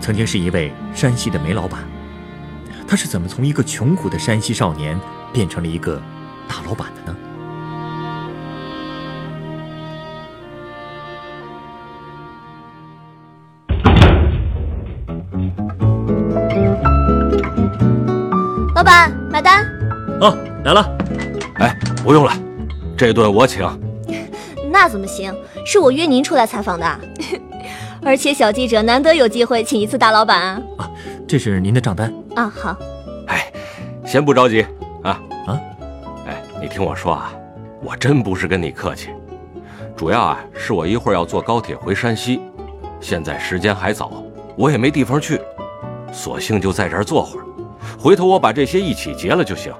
[0.00, 1.80] 曾经是一位山西的煤老板。
[2.86, 4.98] 他是怎么从一个穷苦的山西少年
[5.32, 6.00] 变成了一个
[6.46, 7.16] 大老板的呢？
[18.74, 19.64] 老板，买单。
[20.20, 20.98] 哦，来了。
[21.54, 21.74] 哎，
[22.04, 22.32] 不用了，
[22.96, 23.66] 这顿我请。
[24.70, 25.34] 那怎么行？
[25.64, 27.00] 是我约您出来采访的，
[28.04, 30.62] 而且小记者难得有机会请一次大老板啊。
[30.78, 30.90] 啊，
[31.26, 32.12] 这是您的账单。
[32.36, 32.76] 啊，好。
[33.28, 33.50] 哎，
[34.04, 34.60] 先不着急
[35.02, 35.60] 啊啊！
[36.26, 37.32] 哎，你听我说啊，
[37.82, 39.08] 我真不是跟你客气，
[39.96, 42.40] 主要啊是我一会儿要坐高铁回山西，
[43.00, 44.22] 现在时间还早，
[44.56, 45.40] 我也没地方去，
[46.12, 47.44] 索性就在这儿坐会儿，
[47.98, 49.72] 回头我把这些一起结了就行。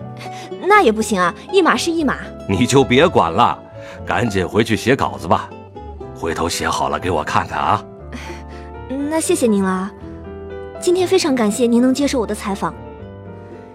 [0.66, 2.16] 那也不行啊，一码是一码。
[2.48, 3.59] 你就别管了。
[4.06, 5.48] 赶紧回去写稿子吧，
[6.14, 7.84] 回头写好了给我看看啊。
[8.97, 9.91] 那谢谢您了，
[10.81, 12.75] 今天非常感谢您能接受我的采访。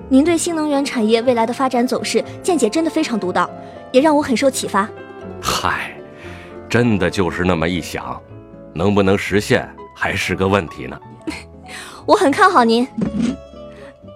[0.07, 3.49] 您对新能源产业未来的发展走势见解真的非常独到，
[3.91, 4.89] 也让我很受启发。
[5.41, 5.91] 嗨，
[6.67, 8.21] 真的就是那么一想，
[8.73, 10.99] 能不能实现还是个问题呢。
[12.05, 12.87] 我很看好您，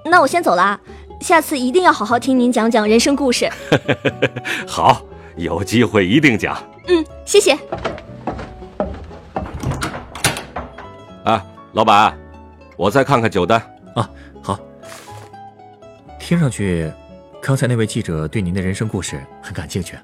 [0.06, 0.80] 那我先走了，
[1.20, 3.50] 下次一定要好好听您讲讲人生故事。
[4.68, 5.02] 好。
[5.36, 6.56] 有机会一定讲。
[6.88, 7.58] 嗯，谢谢。
[11.23, 12.17] 啊，老板，
[12.75, 13.59] 我再看看酒单
[13.95, 14.09] 啊。
[14.41, 14.59] 好。
[16.19, 16.91] 听上去，
[17.41, 19.97] 刚才那位记者对您的人生故事很感兴趣。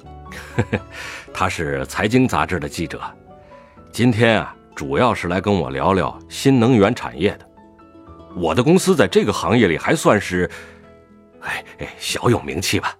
[1.33, 3.01] 他是财经杂志的记者，
[3.91, 7.45] 今天啊，主要是来跟我聊聊新能源产业的。
[8.35, 10.49] 我的公司在这个行业里还算是，
[11.41, 12.95] 哎哎，小有名气吧。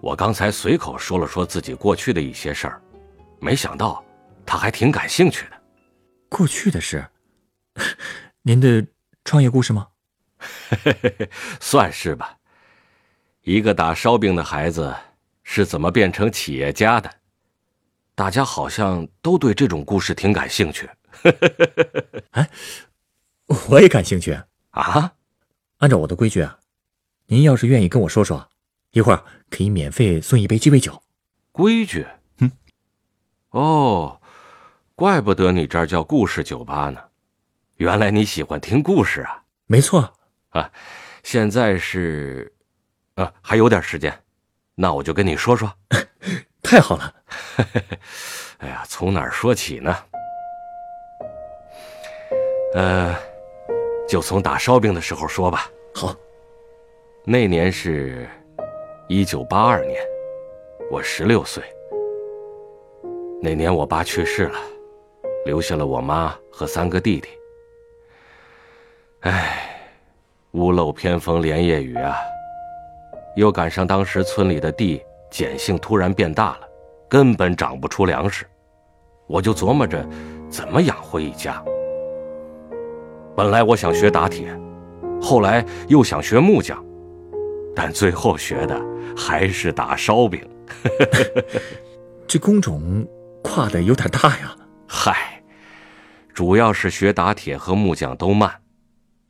[0.00, 2.80] 我刚才随口说了说自己过去的一些事儿，
[3.38, 4.02] 没想到
[4.46, 5.56] 他还挺感兴趣的。
[6.28, 7.04] 过去的事，
[8.42, 8.86] 您的
[9.24, 9.88] 创业故事吗？
[11.60, 12.38] 算是吧。
[13.42, 14.94] 一个打烧饼的孩子
[15.42, 17.10] 是怎么变成企业家的？
[18.14, 20.88] 大家好像都对这种故事挺感兴趣。
[22.32, 22.50] 哎，
[23.68, 24.38] 我也感兴趣
[24.70, 25.14] 啊。
[25.78, 26.58] 按照我的规矩啊，
[27.26, 28.48] 您要是愿意跟我说说。
[28.92, 31.02] 一会儿可以免费送一杯鸡尾酒，
[31.52, 32.06] 规矩。
[32.38, 32.50] 嗯，
[33.50, 34.20] 哦，
[34.96, 37.00] 怪不得你这儿叫故事酒吧呢，
[37.80, 39.42] 原来你喜欢听故事啊。
[39.66, 40.12] 没错，
[40.50, 40.70] 啊，
[41.22, 42.52] 现在是，
[43.14, 44.14] 啊，还有点时间，
[44.74, 45.72] 那我就跟你说说。
[46.62, 47.14] 太好了。
[48.60, 49.96] 哎呀，从哪儿说起呢？
[52.74, 53.16] 呃，
[54.06, 55.66] 就从打烧饼的时候说吧。
[55.94, 56.14] 好，
[57.24, 58.28] 那年是。
[59.08, 60.00] 一九八二年，
[60.90, 61.64] 我十六岁。
[63.42, 64.60] 那年我爸去世了，
[65.46, 67.28] 留下了我妈和三个弟弟。
[69.22, 69.78] 唉，
[70.52, 72.16] 屋漏偏逢连夜雨啊！
[73.36, 76.60] 又赶上当时村里的地碱性突然变大了，
[77.06, 78.46] 根本长不出粮食。
[79.26, 80.08] 我就琢磨着
[80.48, 81.62] 怎么养活一家。
[83.36, 84.58] 本来我想学打铁，
[85.20, 86.82] 后来又想学木匠。
[87.76, 88.80] 但最后学的
[89.14, 90.48] 还是打烧饼，
[92.26, 93.06] 这工种
[93.42, 94.56] 跨的有点大呀。
[94.88, 95.42] 嗨，
[96.32, 98.50] 主要是学打铁和木匠都慢，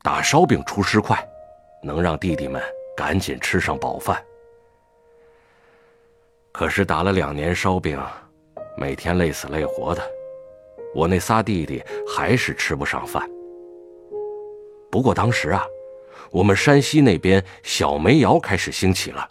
[0.03, 1.17] 打烧饼出师快，
[1.83, 2.61] 能让弟弟们
[2.97, 4.23] 赶紧吃上饱饭。
[6.51, 7.99] 可是打了两年烧饼，
[8.77, 10.01] 每天累死累活的，
[10.95, 13.29] 我那仨弟弟还是吃不上饭。
[14.91, 15.65] 不过当时啊。
[16.29, 19.27] 我们山西那边小煤窑开始兴起了，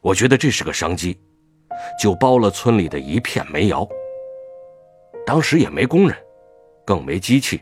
[0.00, 1.20] 我觉得这是个商机，
[2.00, 3.86] 就包了村里的一片煤窑。
[5.26, 6.16] 当时也没工人，
[6.86, 7.60] 更没机器，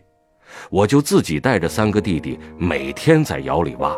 [0.70, 3.96] 我就自己带着三个弟弟，每天在窑里挖，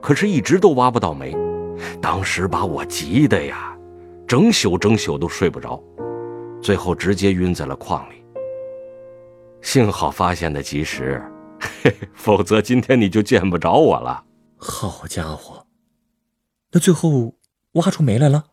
[0.00, 1.36] 可是一直都挖不到煤。
[2.00, 3.76] 当时把我急的呀，
[4.26, 5.82] 整宿整宿都睡不着，
[6.62, 8.22] 最后直接晕在了矿里。
[9.62, 11.22] 幸好发现的及时。
[11.82, 14.24] 嘿嘿否则今天你就见不着我了。
[14.56, 15.66] 好家伙，
[16.72, 17.34] 那最后
[17.72, 18.44] 挖出煤来了？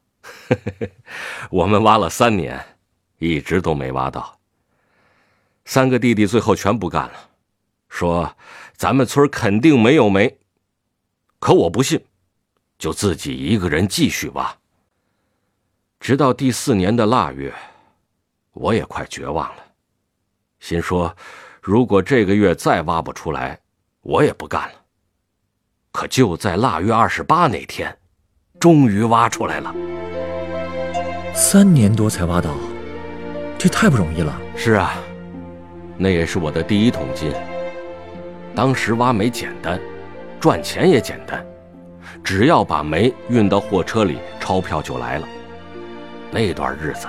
[1.49, 2.61] 我们挖了三年，
[3.19, 4.36] 一直都没挖到。
[5.67, 7.13] 三个弟弟最后全不干了，
[7.89, 8.33] 说
[8.77, 10.37] 咱们村肯定没有煤。
[11.39, 12.01] 可我不信，
[12.79, 14.57] 就自己一个人继续挖。
[15.99, 17.53] 直到第四年的腊月，
[18.53, 19.63] 我也快绝望了，
[20.61, 21.13] 心说，
[21.61, 23.59] 如果这个月再挖不出来，
[24.01, 24.75] 我也不干了。
[25.91, 27.95] 可就在腊月二十八那天，
[28.57, 29.75] 终于挖出来了。
[31.35, 32.55] 三年多才挖到，
[33.59, 34.39] 这太不容易了。
[34.55, 34.97] 是啊，
[35.97, 37.31] 那也是我的第一桶金。
[38.55, 39.79] 当时挖煤简单，
[40.39, 41.45] 赚钱也简单，
[42.23, 45.27] 只要把煤运到货车里，钞票就来了。
[46.31, 47.07] 那段日子，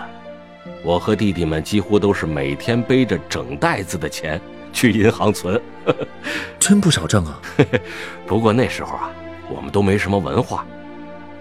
[0.84, 4.40] 我和弟弟们几乎都是每天背着整袋子的钱
[4.72, 5.60] 去银行存，
[6.58, 7.40] 真不少挣啊。
[8.26, 9.10] 不过那时候啊，
[9.54, 10.66] 我们都没什么文化，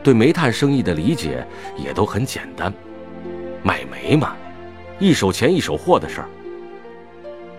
[0.02, 1.46] 对煤炭生意的理解
[1.78, 2.74] 也都很简单，
[3.62, 4.36] 卖煤嘛，
[5.00, 6.30] 一手钱一手货的事儿。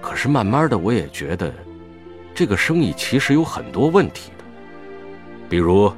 [0.01, 1.53] 可是慢慢的，我也觉得，
[2.35, 4.45] 这个生意其实有很多问题的，
[5.49, 5.93] 比如，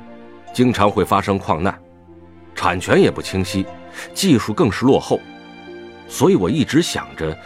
[0.52, 1.79] 经常会发生矿难，
[2.55, 3.67] 产权也不清晰。
[4.14, 5.20] 技术更是落后，
[6.08, 7.37] 所以我一直想着，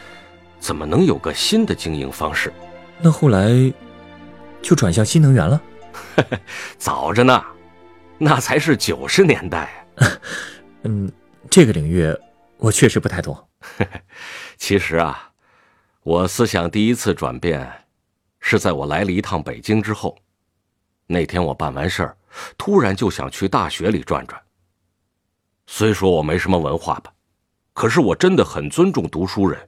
[0.61, 2.53] 怎么能有个新的经营方式。
[3.01, 3.49] 那后来
[4.63, 5.61] 就转向新能源了？
[6.79, 7.43] 早着呢，
[8.19, 9.87] 那才是九十年代。
[10.85, 11.11] 嗯，
[11.51, 12.15] 这个领域
[12.59, 13.37] 我确实不太懂。
[14.59, 15.31] 其实啊，
[16.05, 17.87] 我思想第一次转变，
[18.39, 20.15] 是在我来了一趟北京之后。
[21.07, 22.17] 那天我办完事儿，
[22.59, 24.39] 突然就想去大学里转转。
[25.67, 27.11] 虽说我没什么文化吧，
[27.73, 29.67] 可是我真的很尊重读书人。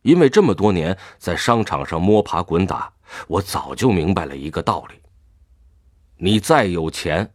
[0.00, 2.90] 因为这么多年在商场上摸爬滚打，
[3.26, 4.94] 我早就明白了一个道理：
[6.16, 7.30] 你再有钱，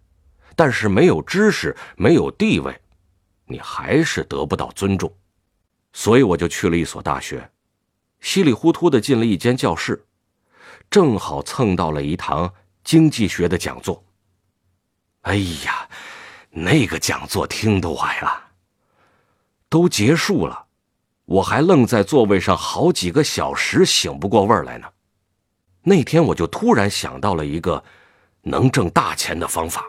[0.56, 2.76] 但是没有知识、没有地位，
[3.46, 5.16] 你还是得不到尊重。
[5.94, 7.48] 所以我就去了一所大学，
[8.24, 10.06] 稀里糊涂的进了一间教室，
[10.90, 12.52] 正好蹭到了一堂
[12.84, 14.04] 经济学的讲座。
[15.22, 15.88] 哎呀！
[16.56, 18.50] 那个讲座听得我呀，
[19.68, 20.68] 都结束了，
[21.26, 24.88] 我还愣在座位上好几个小时，醒不过味儿来呢。
[25.82, 27.84] 那天我就突然想到了一个
[28.44, 29.86] 能挣大钱的方法。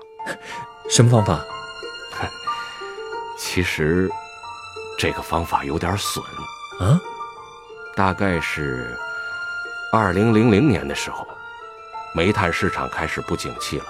[0.91, 1.45] 什么方法？
[3.39, 4.11] 其实
[4.99, 6.25] 这个方法有点损
[6.81, 6.99] 啊。
[7.97, 8.99] 大概是
[9.93, 11.25] 二零零零年的时候，
[12.13, 13.85] 煤炭市场开始不景气了。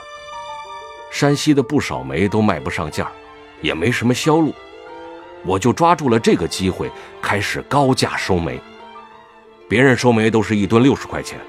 [1.10, 3.10] 山西的不少煤都卖不上价，
[3.62, 4.54] 也没什么销路，
[5.42, 6.90] 我就抓住了这个机会，
[7.22, 8.60] 开始高价收煤。
[9.70, 11.40] 别人收煤都是一吨六十块钱，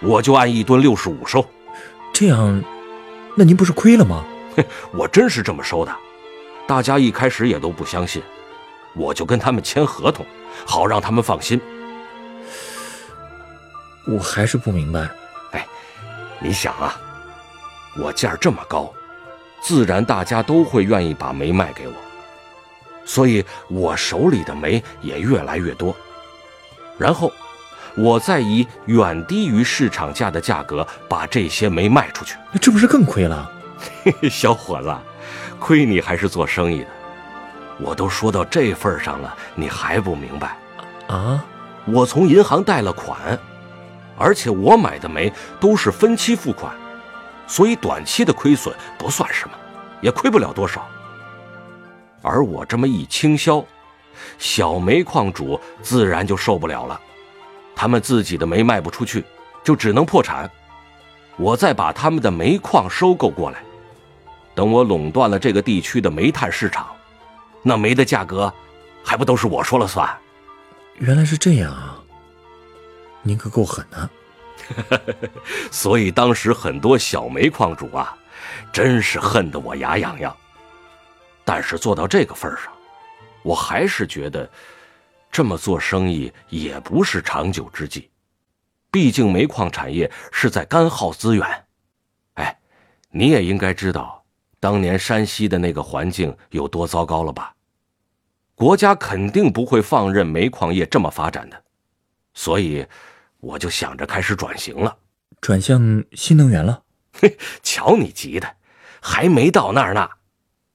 [0.00, 1.44] 我就按一吨六十五收。
[2.12, 2.64] 这样，
[3.36, 4.24] 那您不是亏了吗？
[4.92, 5.96] 我真是这么收的，
[6.66, 8.20] 大家一开始也都不相信，
[8.94, 10.26] 我就跟他们签合同，
[10.66, 11.60] 好让他们放心。
[14.04, 15.08] 我还是不明白。
[15.52, 15.66] 哎，
[16.40, 16.96] 你想啊，
[17.96, 18.92] 我价这么高。
[19.62, 21.94] 自然，大家都会愿意把煤卖给我，
[23.04, 25.94] 所以我手里的煤也越来越多。
[26.98, 27.32] 然后，
[27.94, 33.50] 我再以远低于市场价的价格把这些煤卖出去，那这不是更亏了？
[34.28, 34.96] 小伙子，
[35.60, 36.88] 亏你还是做生意的。
[37.78, 40.56] 我都说到这份上了，你还不明白？
[41.06, 41.44] 啊！
[41.84, 43.38] 我从银行贷了款，
[44.16, 46.74] 而且我买的煤都是分期付款。
[47.46, 49.54] 所以短期的亏损不算什么，
[50.00, 50.86] 也亏不了多少。
[52.22, 53.62] 而我这么一倾销，
[54.38, 56.98] 小煤矿主自然就受不了了，
[57.74, 59.24] 他们自己的煤卖不出去，
[59.64, 60.50] 就只能破产。
[61.36, 63.58] 我再把他们的煤矿收购过来，
[64.54, 66.86] 等我垄断了这个地区的煤炭市场，
[67.62, 68.52] 那煤的价格
[69.02, 70.08] 还不都是我说了算？
[70.98, 71.98] 原来是这样啊！
[73.22, 74.10] 您可够狠的。
[75.70, 78.16] 所以当时很多小煤矿主啊，
[78.72, 80.34] 真是恨得我牙痒痒。
[81.44, 82.72] 但是做到这个份上，
[83.42, 84.48] 我还是觉得
[85.30, 88.08] 这么做生意也不是长久之计。
[88.90, 91.64] 毕竟煤矿产业是在干耗资源。
[92.34, 92.56] 哎，
[93.10, 94.24] 你也应该知道，
[94.60, 97.52] 当年山西的那个环境有多糟糕了吧？
[98.54, 101.62] 国家肯定不会放任煤矿业这么发展的，
[102.32, 102.86] 所以。
[103.42, 104.96] 我就想着开始转型了，
[105.40, 106.84] 转向新能源了。
[107.12, 108.56] 嘿，瞧你急的，
[109.00, 110.08] 还没到那儿呢。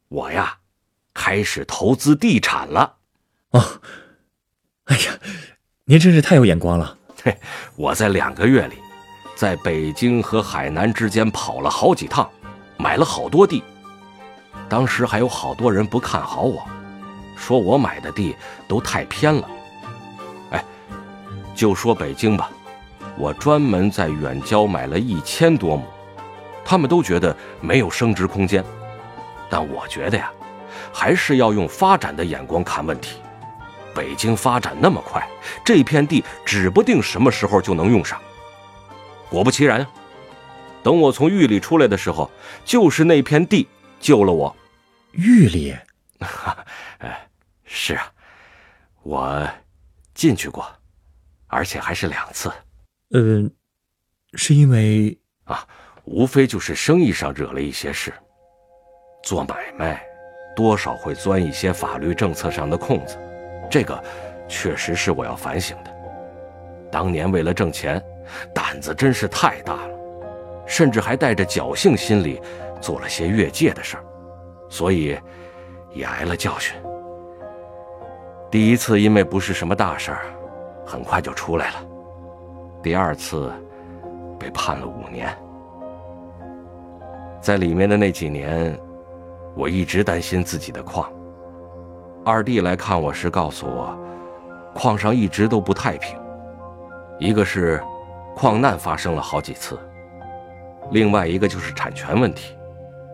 [0.10, 0.58] 我呀，
[1.14, 2.98] 开始投资地产了。
[3.52, 3.82] 哦，
[4.84, 5.18] 哎呀，
[5.86, 6.98] 您真是太有眼光了。
[7.24, 7.40] 嘿，
[7.78, 8.76] 我在两个月里，
[9.34, 12.30] 在北京和海南之间跑了好几趟，
[12.78, 13.64] 买了好多地。
[14.68, 16.68] 当时还有好多人不看好我，
[17.38, 18.36] 说我买的地
[18.68, 19.50] 都太偏了。
[20.52, 20.66] 哎，
[21.56, 22.52] 就说北京吧。
[23.18, 25.84] 我专门在远郊买了一千多亩，
[26.64, 28.64] 他们都觉得没有升值空间，
[29.50, 30.32] 但我觉得呀，
[30.94, 33.20] 还是要用发展的眼光看问题。
[33.96, 35.28] 北京发展那么快，
[35.66, 38.22] 这片地指不定什么时候就能用上。
[39.30, 39.86] 果不其然，
[40.84, 42.30] 等我从狱里出来的时候，
[42.64, 43.68] 就是那片地
[44.00, 44.56] 救了我。
[45.14, 45.76] 狱里？
[47.00, 47.28] 哎，
[47.66, 48.12] 是啊，
[49.02, 49.50] 我
[50.14, 50.64] 进去过，
[51.48, 52.52] 而且还是两次。
[53.12, 53.50] 呃，
[54.34, 55.66] 是因为啊，
[56.04, 58.14] 无非就是生意上惹了一些事。
[59.24, 60.06] 做买卖，
[60.56, 63.18] 多少会钻一些法律政策上的空子，
[63.70, 64.04] 这个
[64.48, 65.94] 确实是我要反省的。
[66.92, 68.02] 当年为了挣钱，
[68.54, 69.98] 胆子真是太大了，
[70.66, 72.42] 甚至还带着侥幸心理
[72.82, 74.04] 做了些越界的事儿，
[74.70, 75.18] 所以
[75.94, 76.76] 也挨了教训。
[78.52, 80.26] 第一次因为不是什么大事儿，
[80.86, 81.87] 很快就出来了。
[82.82, 83.52] 第二次，
[84.40, 85.36] 被判了五年。
[87.42, 88.78] 在里面的那几年，
[89.56, 91.10] 我一直担心自己的矿。
[92.26, 93.98] 二弟来看我时告诉我，
[94.74, 96.20] 矿上一直都不太平。
[97.20, 97.82] 一个是
[98.36, 99.80] 矿难发生了好几次，
[100.92, 102.56] 另外一个就是产权问题，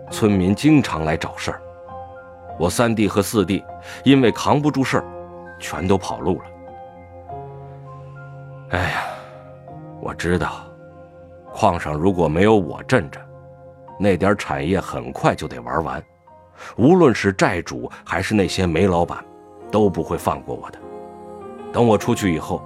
[0.10, 1.62] 村民经常来找事儿。
[2.60, 3.64] 我三弟和四弟
[4.04, 5.06] 因为扛不住事儿，
[5.60, 6.46] 全都跑路了。
[8.72, 9.04] 哎呀！
[10.04, 10.66] 我知道，
[11.54, 13.18] 矿上如果没有我镇着，
[13.98, 16.04] 那点产业很快就得玩完。
[16.76, 19.24] 无论是债主还是那些煤老板，
[19.72, 20.80] 都不会放过我的。
[21.72, 22.62] 等我出去以后，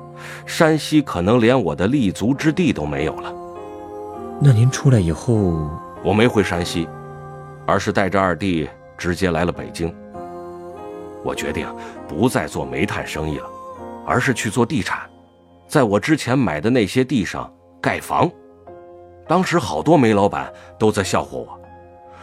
[0.47, 3.31] 山西可能连我的立足之地都没有了。
[4.41, 5.69] 那您出来以后，
[6.03, 6.89] 我没回山西，
[7.67, 8.67] 而是带着二弟
[8.97, 9.95] 直接来了北京。
[11.23, 11.67] 我决定
[12.07, 13.45] 不再做煤炭生意了，
[14.07, 15.07] 而是去做地产。
[15.67, 18.31] 在我之前买的那些地上盖房，
[19.27, 21.59] 当时好多煤老板都在笑话我，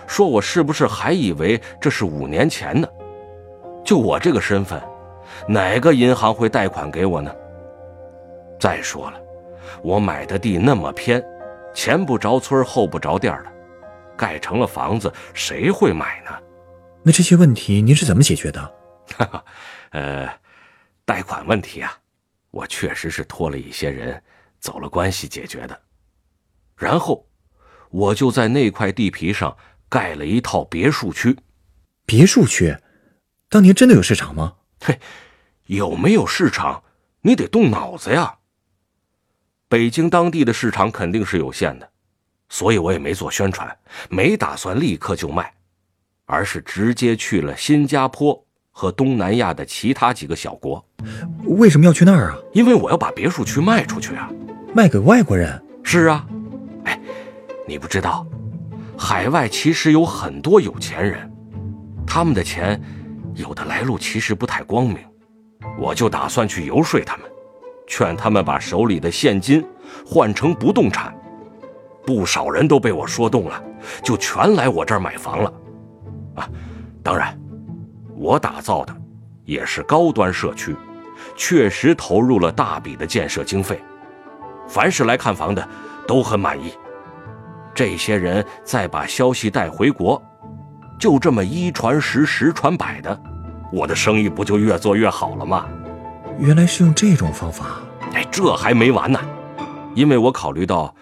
[0.06, 2.88] 说我是不是还以为这是五年前呢？
[3.84, 4.82] 就我这个身份，
[5.46, 7.30] 哪个银行会贷款给我呢？
[8.58, 9.20] 再说了，
[9.82, 11.22] 我买的地那么偏，
[11.74, 13.52] 前不着村后不着店的，
[14.16, 16.30] 盖成了房子，谁会买呢？
[17.02, 18.60] 那这些问题您是怎么解决的？
[19.18, 19.44] 哈哈，
[19.90, 20.26] 呃，
[21.04, 21.92] 贷款问题啊。
[22.54, 24.22] 我确实是托了一些人，
[24.60, 25.82] 走了关系解决的，
[26.76, 27.28] 然后
[27.90, 29.56] 我就在那块地皮上
[29.88, 31.36] 盖了一套别墅区。
[32.06, 32.76] 别墅区，
[33.48, 34.54] 当年真的有市场吗？
[34.80, 35.00] 嘿，
[35.66, 36.84] 有没有市场，
[37.22, 38.38] 你得动脑子呀。
[39.66, 41.90] 北京当地的市场肯定是有限的，
[42.48, 43.76] 所以我也没做宣传，
[44.08, 45.52] 没打算立刻就卖，
[46.26, 48.43] 而是直接去了新加坡。
[48.76, 50.84] 和东南亚的其他几个小国，
[51.44, 52.38] 为什么要去那儿啊？
[52.52, 54.28] 因为我要把别墅区卖出去啊，
[54.74, 55.62] 卖给外国人。
[55.84, 56.26] 是啊，
[56.82, 56.98] 哎，
[57.68, 58.26] 你不知道，
[58.98, 61.32] 海外其实有很多有钱人，
[62.04, 62.80] 他们的钱
[63.36, 64.98] 有的来路其实不太光明。
[65.78, 67.30] 我就打算去游说他们，
[67.86, 69.64] 劝他们把手里的现金
[70.04, 71.14] 换成不动产。
[72.04, 73.62] 不少人都被我说动了，
[74.02, 75.52] 就全来我这儿买房了。
[76.34, 76.50] 啊，
[77.04, 77.38] 当然。
[78.16, 78.94] 我打造的
[79.44, 80.74] 也是高端社区，
[81.36, 83.82] 确实投入了大笔的建设经费。
[84.68, 85.68] 凡是来看房的
[86.06, 86.72] 都很满意。
[87.74, 90.22] 这些人再把消息带回国，
[90.98, 93.20] 就这么一传十，十传百的，
[93.72, 95.66] 我的生意不就越做越好了吗？
[96.38, 97.80] 原来是用这种方法。
[98.12, 99.20] 哎，这还没完呢，
[99.94, 100.94] 因为我考虑到，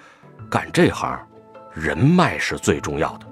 [0.50, 1.18] 干这行，
[1.74, 3.26] 人脉是最重要的，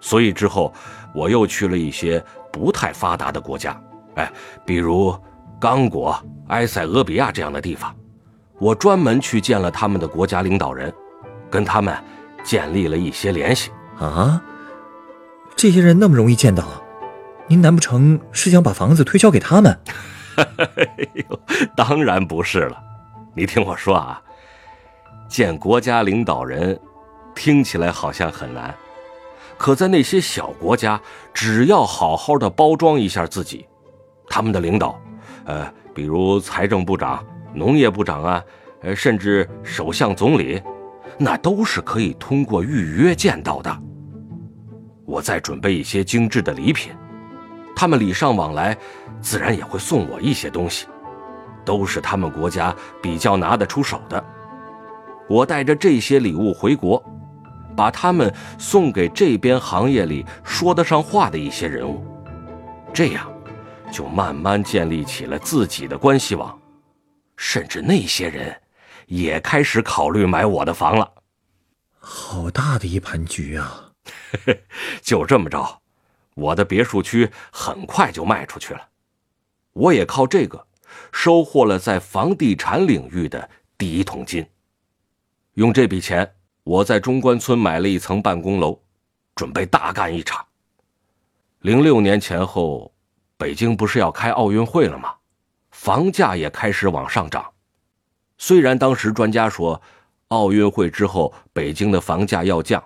[0.00, 0.74] 所以之后
[1.14, 2.22] 我又去了一些。
[2.58, 3.80] 不太发达的国家，
[4.16, 4.28] 哎，
[4.66, 5.16] 比如
[5.60, 7.94] 刚果、埃塞俄比亚这样的地方，
[8.58, 10.92] 我专门去见了他们的国家领导人，
[11.48, 11.96] 跟他们
[12.42, 13.70] 建立了一些联系。
[14.00, 14.42] 啊，
[15.54, 16.64] 这些人那么容易见到，
[17.46, 19.78] 您难不成是想把房子推销给他们？
[20.36, 21.40] 哎呦，
[21.76, 22.76] 当然不是了。
[23.34, 24.20] 你听我说啊，
[25.28, 26.76] 见国家领导人，
[27.36, 28.74] 听起来好像很难。
[29.58, 31.00] 可在那些小国家，
[31.34, 33.66] 只要好好的包装一下自己，
[34.30, 34.98] 他们的领导，
[35.44, 38.44] 呃，比如财政部长、农业部长啊，
[38.82, 40.62] 呃，甚至首相、总理，
[41.18, 43.82] 那都是可以通过预约见到的。
[45.04, 46.92] 我再准备一些精致的礼品，
[47.74, 48.78] 他们礼尚往来，
[49.20, 50.86] 自然也会送我一些东西，
[51.64, 52.72] 都是他们国家
[53.02, 54.24] 比较拿得出手的。
[55.28, 57.02] 我带着这些礼物回国。
[57.78, 62.04] 把他们送给这边行业里说得上话的一些人物，
[62.92, 63.32] 这样
[63.92, 66.60] 就慢慢建立起了自己的关系网，
[67.36, 68.60] 甚至那些人
[69.06, 71.08] 也开始考虑买我的房了。
[72.00, 73.92] 好大的一盘局啊！
[75.00, 75.80] 就这么着，
[76.34, 78.88] 我的别墅区很快就卖出去了。
[79.72, 80.66] 我也靠这个
[81.12, 84.44] 收获了在房地产领域的第一桶金。
[85.54, 86.34] 用这笔钱，
[86.68, 88.78] 我在中关村买了一层办公楼，
[89.34, 90.44] 准备大干一场。
[91.60, 92.92] 零六年前后，
[93.38, 95.14] 北京不是要开奥运会了吗？
[95.70, 97.42] 房价也开始往上涨。
[98.36, 99.80] 虽然当时专家说，
[100.28, 102.84] 奥运会之后北京的房价要降，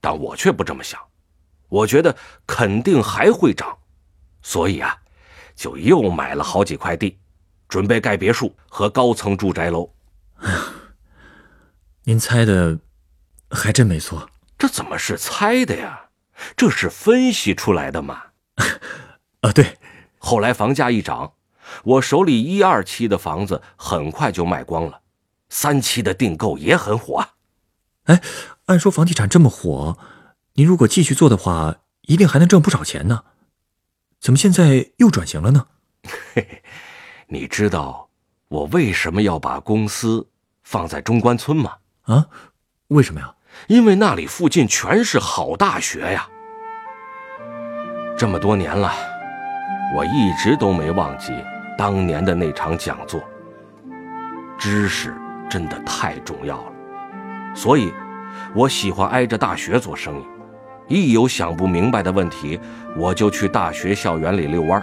[0.00, 0.98] 但我却不这么想。
[1.68, 2.16] 我觉得
[2.46, 3.76] 肯定还会涨，
[4.40, 4.96] 所以啊，
[5.54, 7.18] 就又买了好几块地，
[7.68, 9.92] 准备盖别墅和高层住宅楼。
[12.04, 12.78] 您猜的
[13.52, 14.28] 还真没错。
[14.58, 16.08] 这怎么是猜的呀？
[16.56, 18.22] 这是分析出来的嘛？
[19.42, 19.78] 啊，对。
[20.18, 21.32] 后来房价一涨，
[21.84, 25.00] 我手里一二期的房子很快就卖光了，
[25.48, 27.26] 三期的订购也很火。
[28.04, 28.22] 哎，
[28.66, 29.98] 按说房地产这么火，
[30.54, 33.24] 您如果继续做的话，一定还能挣不少钱呢。
[34.20, 35.66] 怎么现在又转型了呢？
[36.04, 36.62] 嘿嘿，
[37.28, 38.08] 你知道
[38.48, 40.28] 我为什么要把公司
[40.62, 41.78] 放在中关村吗？
[42.02, 42.26] 啊，
[42.88, 43.34] 为什么呀？
[43.68, 46.26] 因为那里附近全是好大学呀。
[48.18, 48.92] 这么多年了，
[49.94, 51.32] 我一直都没忘记
[51.76, 53.22] 当年的那场讲座。
[54.58, 55.14] 知识
[55.50, 56.72] 真的太重要了，
[57.54, 57.92] 所以，
[58.54, 60.26] 我喜欢挨着大学做生意。
[60.88, 62.60] 一有想不明白的问题，
[62.96, 64.80] 我就去大学校园里遛弯，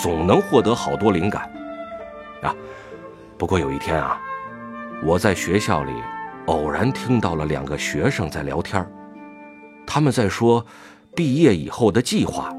[0.00, 1.42] 总能获得好多灵感。
[2.42, 2.54] 啊，
[3.36, 4.18] 不过有一天啊，
[5.02, 5.92] 我在学校里。
[6.46, 8.84] 偶然听到了两个学生在聊天
[9.86, 10.64] 他们在说
[11.14, 12.52] 毕业以后的计划。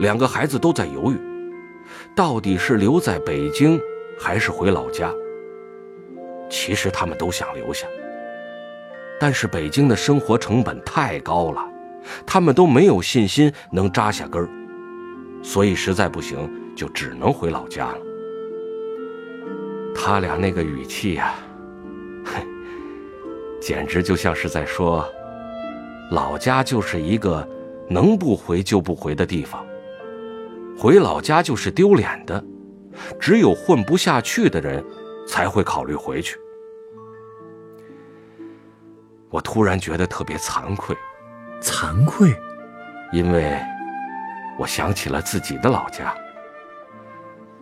[0.00, 1.16] 两个孩子都在犹豫，
[2.16, 3.80] 到底是留在北京
[4.18, 5.08] 还是回老家。
[6.50, 7.86] 其实他们都想留下，
[9.20, 11.64] 但是北京的生活成本太高了，
[12.26, 14.48] 他们都没有信心能扎下根儿，
[15.42, 17.98] 所以实在不行就只能回老家了。
[19.94, 21.34] 他俩那个语气呀。
[23.64, 25.10] 简直就像是在说，
[26.10, 27.48] 老家就是一个
[27.88, 29.64] 能不回就不回的地方，
[30.78, 32.44] 回老家就是丢脸的，
[33.18, 34.84] 只有混不下去的人
[35.26, 36.38] 才会考虑回去。
[39.30, 40.94] 我突然觉得特别惭愧，
[41.62, 42.36] 惭愧，
[43.12, 43.58] 因为
[44.58, 46.14] 我想起了自己的老家，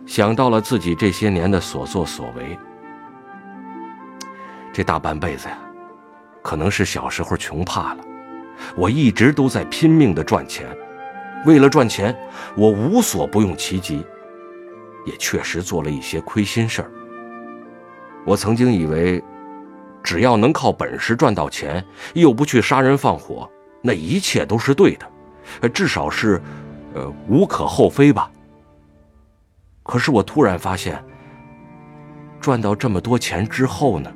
[0.05, 2.59] 想到了自己这些年的所作所为，
[4.73, 5.57] 这大半辈子呀。
[6.43, 8.03] 可能是小时候穷怕了，
[8.75, 10.67] 我一直都在拼命的赚钱。
[11.45, 12.15] 为了赚钱，
[12.55, 14.05] 我无所不用其极，
[15.05, 16.91] 也确实做了一些亏心事儿。
[18.25, 19.23] 我曾经以为，
[20.03, 23.49] 只要能靠本事赚到钱，又不去杀人放火，
[23.81, 24.97] 那一切都是对
[25.61, 26.41] 的，至少是，
[26.93, 28.29] 呃，无可厚非吧。
[29.81, 31.03] 可是我突然发现，
[32.39, 34.09] 赚到这么多钱之后呢？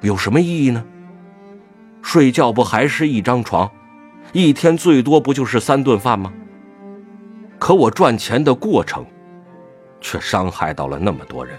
[0.00, 0.84] 有什么意义呢？
[2.02, 3.70] 睡觉不还是一张床，
[4.32, 6.32] 一天最多不就是三顿饭吗？
[7.58, 9.04] 可我赚钱的过程，
[10.00, 11.58] 却伤害到了那么多人。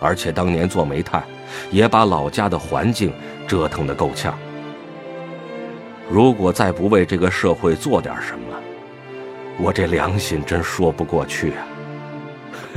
[0.00, 1.22] 而且当年做煤炭，
[1.70, 3.12] 也把老家的环境
[3.46, 4.38] 折腾得够呛。
[6.08, 8.56] 如果再不为这个社会做点什么，
[9.58, 11.66] 我这良心真说不过去啊！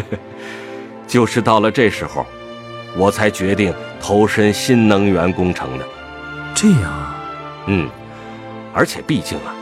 [1.07, 2.25] 就是到了这时候。
[2.97, 5.85] 我才决定投身新能源工程的。
[6.53, 7.15] 这样啊，
[7.67, 7.89] 嗯，
[8.73, 9.53] 而且毕竟啊，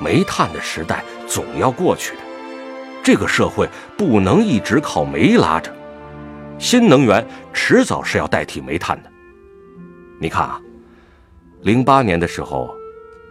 [0.00, 2.22] 煤炭的时代总要过去的，
[3.02, 5.70] 这个社会不能一直靠煤拉着，
[6.58, 9.10] 新能源迟早是要代替煤炭的。
[10.18, 10.60] 你看啊，
[11.62, 12.74] 零八年的时候，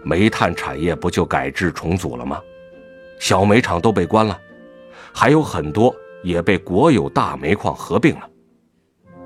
[0.03, 2.39] 煤炭产业不就改制重组了吗？
[3.19, 4.39] 小煤厂都被关了，
[5.13, 8.27] 还有很多也被国有大煤矿合并了。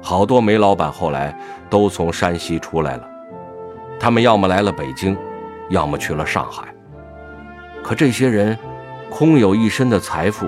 [0.06, 1.36] 好多煤老板后来
[1.68, 3.10] 都从山西出来了，
[4.00, 5.18] 他们要么来了北京，
[5.72, 6.64] 要么去了上海。
[7.84, 8.56] 可这些人
[9.10, 10.48] 空有一身的财富，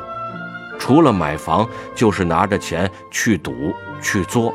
[0.77, 4.53] 除了买房就是拿着钱去赌去作，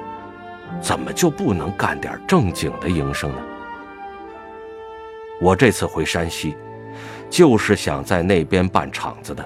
[0.81, 3.39] 怎么就不能干点正经的营生呢？
[5.41, 6.57] 我这次回山西，
[7.29, 9.45] 就是想在那边办厂子的。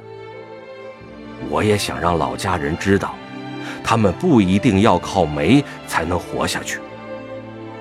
[1.48, 3.14] 我也想让老家人知道。
[3.88, 6.80] 他们不一定要靠煤才能活下去，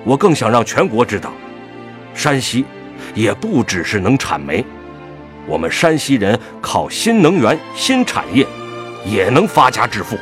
[0.04, 1.32] 我更想让全国知道，
[2.14, 2.64] 山西
[3.12, 4.64] 也不只是能产煤，
[5.48, 8.46] 我们山西人靠新能源、新产业
[9.04, 10.16] 也能发家致富。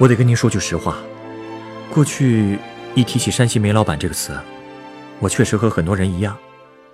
[0.00, 0.96] 我得跟您说句实话，
[1.94, 2.58] 过去
[2.96, 4.36] 一提起山西煤老板这个词，
[5.20, 6.36] 我确实和很多人一样，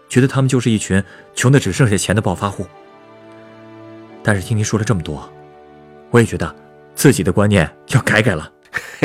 [0.07, 1.03] 觉得他们就是一群
[1.35, 2.67] 穷的只剩下钱的暴发户。
[4.23, 5.33] 但是听您说了这么多，
[6.13, 6.55] 我也觉得
[6.95, 8.53] 自己的观念要改改了。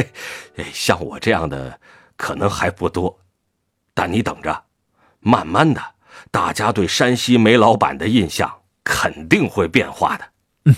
[0.74, 1.80] 像我这样的
[2.16, 3.18] 可能还不多，
[3.94, 4.66] 但你等着，
[5.22, 5.82] 慢慢的，
[6.30, 10.26] 大家对山西煤老板的印象肯定会变化的。
[10.66, 10.76] 嗯，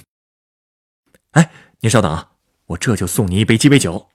[1.31, 2.29] 哎，您稍等啊。
[2.67, 4.07] 我这就送你一杯鸡尾酒。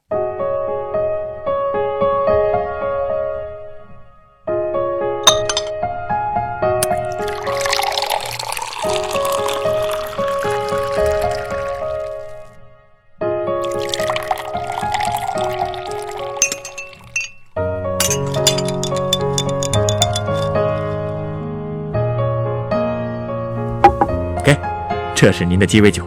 [25.24, 26.06] 这是您的鸡尾酒，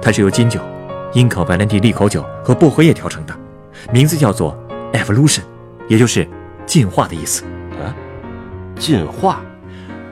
[0.00, 0.58] 它是由金酒。
[1.12, 3.38] 樱口白兰地利口酒和薄荷叶调成的，
[3.92, 4.58] 名字叫做
[4.94, 5.42] “evolution”，
[5.86, 6.26] 也就是
[6.64, 7.44] 进化的意思。
[7.72, 7.92] 啊，
[8.78, 9.42] 进化？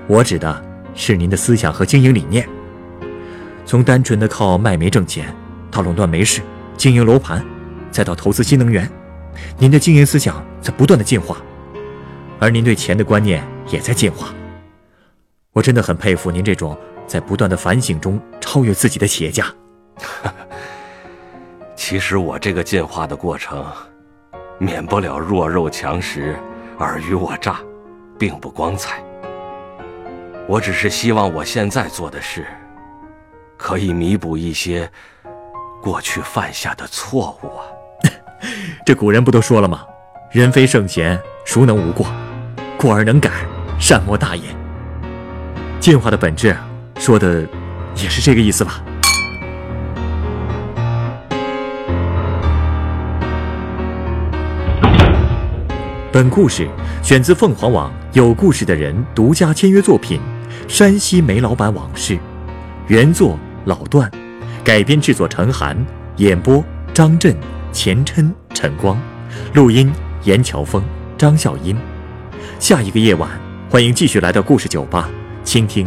[0.06, 0.62] 我指的
[0.94, 2.46] 是您的思想和经营理念。
[3.64, 5.34] 从单纯的靠卖煤挣钱，
[5.70, 6.42] 到垄断煤市、
[6.76, 7.42] 经营楼盘，
[7.90, 8.86] 再到投资新能源，
[9.56, 11.38] 您的经营思想在不断的进化，
[12.38, 14.28] 而您对钱的观念也在进化。
[15.54, 19.46] 我真的很佩服您这种在不断的反省中超越自己的企业家。
[21.76, 23.64] 其实我这个进化的过程，
[24.58, 26.36] 免不了弱肉强食、
[26.78, 27.58] 尔虞我诈，
[28.18, 29.02] 并不光彩。
[30.48, 32.46] 我只是希望我现在做的事，
[33.56, 34.90] 可以弥补一些
[35.82, 37.66] 过去犯下的错误啊。
[38.84, 39.84] 这古人不都说了吗？
[40.32, 42.06] 人非圣贤，孰能无过？
[42.78, 43.30] 过而能改，
[43.78, 44.44] 善莫大焉。
[45.80, 46.56] 进化的本质，
[46.98, 47.46] 说的
[47.96, 48.82] 也是这个意思吧。
[56.12, 56.66] 本故事
[57.02, 60.18] 选自凤凰网有故事的人独家签约作品
[60.72, 62.14] 《山西煤老板往事》，
[62.86, 64.10] 原作老段，
[64.64, 65.76] 改编制作陈寒，
[66.16, 67.36] 演播张震、
[67.70, 68.98] 钱琛、陈光，
[69.52, 69.92] 录音
[70.24, 70.82] 严乔峰、
[71.18, 71.76] 张笑音。
[72.58, 73.28] 下一个夜晚，
[73.68, 75.10] 欢迎继续来到故事酒吧，
[75.44, 75.86] 倾听